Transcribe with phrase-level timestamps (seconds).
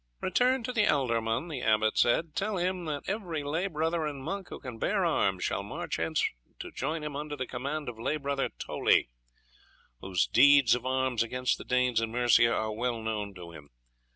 [0.19, 4.49] "Return to the ealdorman," the abbot said; "tell him that every lay brother and monk
[4.49, 6.25] who can bear arms shall march hence
[6.57, 9.09] to join him under the command of lay brother Toley,
[9.99, 13.69] whose deeds of arms against the Danes in Mercia are well known to him.